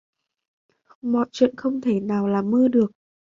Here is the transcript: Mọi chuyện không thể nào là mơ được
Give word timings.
Mọi 1.01 1.25
chuyện 1.31 1.55
không 1.57 1.81
thể 1.81 1.99
nào 1.99 2.27
là 2.27 2.41
mơ 2.41 2.67
được 2.67 2.91